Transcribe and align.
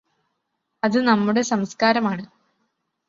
അത് 0.83 0.97
നമ്മുടെ 1.07 1.41
സംസ്ക്കാരമാണ് 1.41 2.25